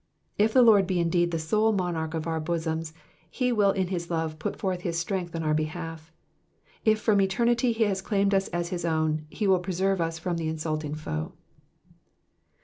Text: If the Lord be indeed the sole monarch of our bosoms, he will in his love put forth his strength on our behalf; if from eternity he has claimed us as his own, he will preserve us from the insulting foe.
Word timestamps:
If 0.39 0.53
the 0.53 0.63
Lord 0.63 0.87
be 0.87 0.99
indeed 0.99 1.29
the 1.29 1.37
sole 1.37 1.71
monarch 1.73 2.15
of 2.15 2.25
our 2.25 2.39
bosoms, 2.39 2.91
he 3.29 3.51
will 3.51 3.69
in 3.69 3.89
his 3.89 4.09
love 4.09 4.39
put 4.39 4.55
forth 4.55 4.81
his 4.81 4.97
strength 4.97 5.35
on 5.35 5.43
our 5.43 5.53
behalf; 5.53 6.11
if 6.83 6.99
from 6.99 7.21
eternity 7.21 7.71
he 7.71 7.83
has 7.83 8.01
claimed 8.01 8.33
us 8.33 8.47
as 8.47 8.69
his 8.69 8.83
own, 8.83 9.27
he 9.29 9.45
will 9.45 9.59
preserve 9.59 10.01
us 10.01 10.17
from 10.17 10.37
the 10.37 10.49
insulting 10.49 10.95
foe. 10.95 11.33